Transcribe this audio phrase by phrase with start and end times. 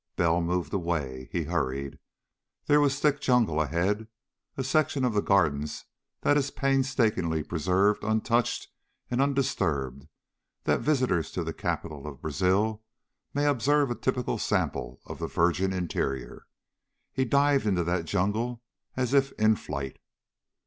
[0.15, 1.29] Bell moved away.
[1.31, 1.99] He hurried.
[2.65, 4.07] There was thick jungle ahead,
[4.57, 5.85] a section of the Gardens
[6.21, 8.69] that is painstakingly preserved untouched
[9.11, 10.07] and undisturbed,
[10.63, 12.81] that visitors to the capital of Brazil
[13.35, 16.47] may observe a typical sample of the virgin interior.
[17.13, 18.63] He dived into that jungle
[18.97, 19.99] as if in flight.